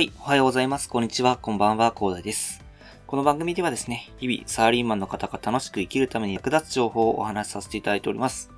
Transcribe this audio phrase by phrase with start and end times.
[0.00, 0.88] はい、おはようございます。
[0.88, 1.36] こんにちは。
[1.36, 1.92] こんばんは。
[1.92, 2.64] コーダです。
[3.06, 8.50] この番組ではですね、日々サラリーマンの方が楽しく生きるために役立つ情報をお話しさせていただいております。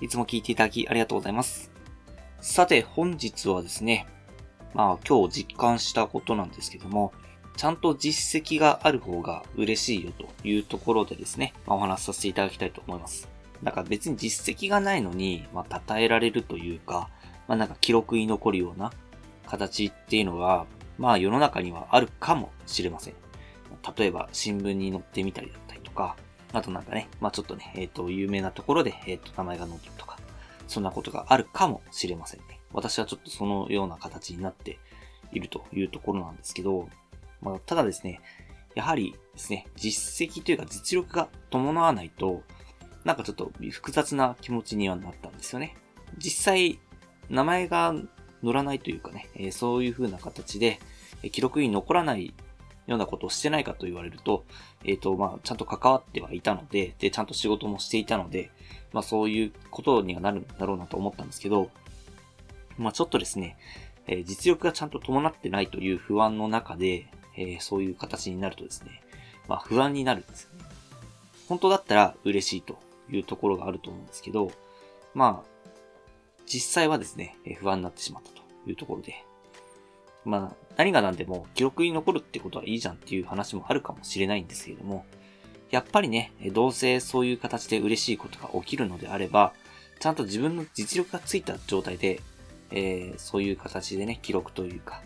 [0.00, 1.70] いつも聞いていただきありがとうございます。
[2.40, 4.08] さて、本日はですね、
[4.74, 7.12] まあ今日実感したことなんですけども、
[7.56, 13.28] ちゃんと実績がある方が嬉しいよというところでですね、まあ、お話しさせていただきたいと思います。
[13.62, 17.10] だか別に実績がないのに、まあ、称えられるというか、
[17.46, 18.90] まあ、なんか記録に残るような
[19.46, 20.66] 形っていうのが、
[20.98, 23.14] まあ世の中にはあるかもしれません。
[23.96, 26.16] 例えば新聞に載ってみたりだったりとか、
[26.52, 30.18] あとなんかね、まあちょっとね、えっ、ー、と、有名なところで、えっ、ー、と、名前が載ってるとか、
[30.68, 32.60] そんなことがあるかもしれませんね。
[32.72, 34.78] 私はちょっとそのような形になって
[35.32, 36.88] いるというところなんですけど、
[37.40, 38.20] まあ、ただですね、
[38.74, 42.42] やはりですね、実績というか実力が伴わないと、
[43.04, 45.76] なんかちょっと複雑な気持ちにはなったんですよね。
[46.18, 46.78] 実際、
[47.28, 47.94] 名前が
[48.42, 50.80] 乗らないというかね、え、そういう風な形で、
[51.22, 52.34] え記録に残らない
[52.86, 54.44] ようなことをしてないかと言われると、
[54.84, 58.50] えっ、ー、と、まあ、ちゃんと関わってはいたので、で、ちゃんと仕事もしていたので、
[58.92, 61.70] まあ、そういうことにはなるんだろうなと思ったんですけど、
[62.78, 63.56] まあ、ちょっとですね、
[64.06, 67.06] えー、実力がちゃんと伴ってないという不安の中で、
[67.36, 69.02] えー、そういう形になるとですね、
[69.48, 70.64] まあ、不安になるんですよね。
[71.48, 72.78] 本当だったら嬉しいと
[73.10, 74.50] いうところがあると思うんですけど、
[75.14, 75.51] まあ、
[76.52, 79.24] 実際はですね、不安になってしまったというところで、
[80.26, 85.06] まあ、何が何でも記録に残るってことはいいじゃんっていう話もあるかもしれないんですけれども、
[85.70, 89.54] やっぱりね、どうせそういう形で嬉しいことが起きるのであれば、
[89.98, 92.20] ちゃんと自分の実力がついた状態で、
[92.70, 95.02] えー、そういう形でね、記録というか、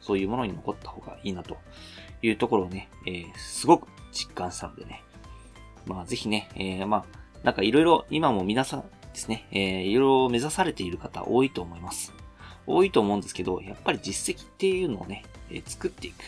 [0.00, 1.56] そういうものに残った方がいいなと
[2.20, 5.04] いうところをね、えー、すごく実感したのでね。
[5.86, 7.04] まあぜひね、えー、まあ、
[7.44, 12.12] なんかいろいろ今も皆さんですね、えー、いろいろ目指されている方多いと思います。
[12.66, 16.24] 多いと思うんですけど、やっぱり実績っていうのをね、えー、作っていく。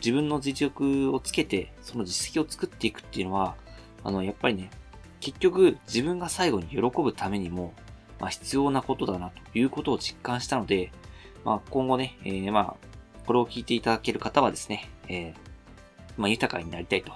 [0.00, 3.54] 自分の実力をつけて、その実績を作っていくっていうのは、
[4.04, 4.70] あの、やっぱりね、
[5.20, 7.74] 結局自分が最後に喜ぶためにも、
[8.18, 10.92] まあ、必要なことだなということを実感したので、
[11.44, 12.76] まあ、今後ね、えー、まあ、
[13.26, 15.34] これを聞いていただける方はですね、えー、
[16.16, 17.12] まあ、豊かになりたいと、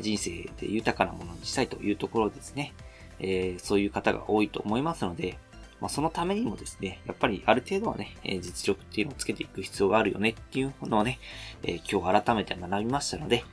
[0.00, 2.74] 人生で豊かなものにしたいというところですね、
[3.20, 5.38] えー、そういう方が多いと思いますので、
[5.80, 11.20] まあ、そのためにもですね、やっぱりある程度はね、え実力っていうのをつけていく必要があるよねっていうのをね、
[11.62, 13.44] え今日改めて学びましたので、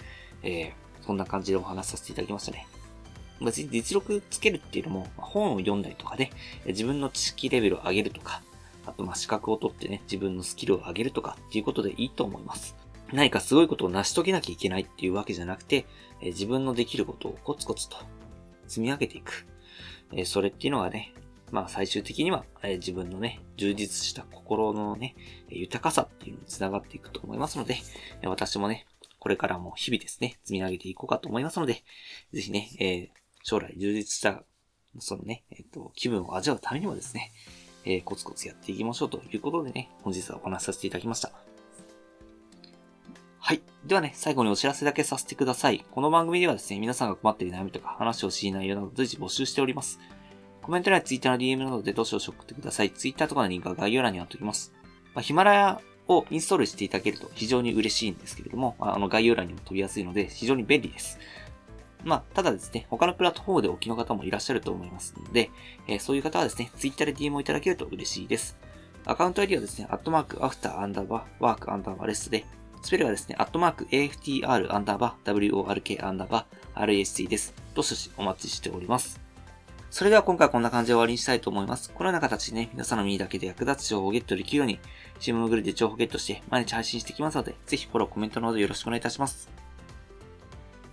[0.41, 0.73] え
[1.05, 2.67] そんな感じでお話しさせていただきましたね。
[3.41, 6.31] 別に実力つけるっていうのも、本を読んだりとかで、
[6.65, 8.41] 自分の知識レベルを上げるとか、
[8.85, 12.75] あとま資格を取ってね、自分のスキルを上げるとかっていうことでいいと思います。
[13.13, 15.85] 何かすごいことを成し遂げなきゃいけないっていうわけじゃなくて、
[16.21, 17.97] 自分のできることをコツコツと
[18.67, 19.45] 積み上げていく。
[20.15, 21.13] えそれっていうのがね、
[21.51, 25.15] まあ最終的には、え自分のね、充実した心のね、
[25.49, 27.77] 豊かさっていうのにつながっていくと思いますので、
[28.23, 28.87] 私もね、
[29.19, 31.83] これからも日々ですね、積み上げていこうかと思いますので、
[32.31, 33.09] ぜひね、えー、
[33.43, 34.43] 将来充実した、
[34.99, 37.31] そのね、えっ、ー、と、気分を味わうためにもですね、
[37.85, 41.44] えー、コツコツやっていきましょうということでね、本日はお話しさせていただきました。
[43.45, 43.61] はい。
[43.85, 45.85] ではね、最後にお知らせだけさせてください。
[45.91, 49.99] この番組ではですね、皆さんが困っている悩みとか話をしい内容など随時募集しております。
[50.63, 52.89] コメント欄や Twitter の DM などでどうしどし送ってください。
[52.89, 54.73] Twitter とかのリンクは概要欄に貼っておきます。
[55.13, 61.19] ま、ヒマラヤをインストールしていただけると非常に嬉しいんですけれども、あの概要欄にも飛びやすいので非常に便利です。
[62.03, 65.51] まあ、ただですね、他のプラットフォームでお聞きの方もいらっしゃると思いますので、
[65.87, 68.57] えー、そういう方はですね、Twitter で DM をいただけると嬉しいです。
[69.05, 72.43] アカウント ID はですね、アットマーク、アフター、アンダーバー、ワーク、アンダーバーレスで、
[72.85, 77.55] スペルはですね、アットマーク AFTR アンダーバー WORK アンダーバー RST です。
[77.73, 79.19] どしどしお待ちしております。
[79.89, 81.89] それでは今回はこんな感じで終わりにしたいと思います。
[81.89, 84.79] このような形でね、皆さんの耳だけで役立つ情報をゲットできるように、
[85.19, 89.49] チームグルで情報ゲットして毎日配信していきますので、ぜひフォロー、コメントのほどよろしくお願いいたします。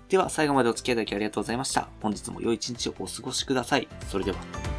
[0.09, 1.91] では最後までお付き合いいただきありがとうございました。
[2.01, 3.87] 本日も良い一日をお過ごしください。
[4.09, 4.72] それでは。